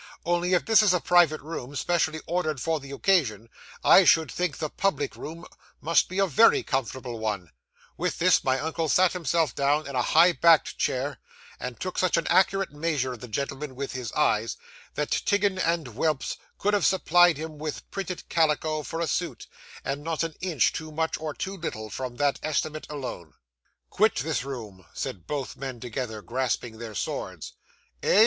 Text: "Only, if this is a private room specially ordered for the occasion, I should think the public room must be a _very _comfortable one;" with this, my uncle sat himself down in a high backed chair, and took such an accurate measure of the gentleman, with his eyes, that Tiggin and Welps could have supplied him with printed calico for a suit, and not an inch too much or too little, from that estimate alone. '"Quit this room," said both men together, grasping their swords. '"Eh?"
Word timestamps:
"Only, 0.25 0.55
if 0.55 0.65
this 0.65 0.81
is 0.81 0.95
a 0.95 0.99
private 0.99 1.41
room 1.41 1.75
specially 1.75 2.21
ordered 2.25 2.59
for 2.59 2.79
the 2.79 2.89
occasion, 2.89 3.49
I 3.83 4.03
should 4.03 4.31
think 4.31 4.57
the 4.57 4.71
public 4.71 5.15
room 5.15 5.45
must 5.79 6.09
be 6.09 6.17
a 6.17 6.25
_very 6.25 6.65
_comfortable 6.65 7.19
one;" 7.19 7.51
with 7.97 8.17
this, 8.17 8.43
my 8.43 8.59
uncle 8.59 8.89
sat 8.89 9.13
himself 9.13 9.53
down 9.53 9.85
in 9.85 9.95
a 9.95 10.01
high 10.01 10.31
backed 10.31 10.79
chair, 10.79 11.19
and 11.59 11.79
took 11.79 11.99
such 11.99 12.17
an 12.17 12.25
accurate 12.31 12.71
measure 12.71 13.13
of 13.13 13.19
the 13.19 13.27
gentleman, 13.27 13.75
with 13.75 13.91
his 13.91 14.11
eyes, 14.13 14.57
that 14.95 15.11
Tiggin 15.11 15.59
and 15.59 15.89
Welps 15.89 16.35
could 16.57 16.73
have 16.73 16.83
supplied 16.83 17.37
him 17.37 17.59
with 17.59 17.87
printed 17.91 18.27
calico 18.27 18.81
for 18.81 19.01
a 19.01 19.07
suit, 19.07 19.45
and 19.85 20.03
not 20.03 20.23
an 20.23 20.33
inch 20.41 20.73
too 20.73 20.91
much 20.91 21.15
or 21.19 21.35
too 21.35 21.55
little, 21.57 21.91
from 21.91 22.15
that 22.15 22.39
estimate 22.41 22.87
alone. 22.89 23.35
'"Quit 23.91 24.15
this 24.15 24.43
room," 24.43 24.83
said 24.95 25.27
both 25.27 25.55
men 25.55 25.79
together, 25.79 26.23
grasping 26.23 26.79
their 26.79 26.95
swords. 26.95 27.53
'"Eh?" 28.01 28.19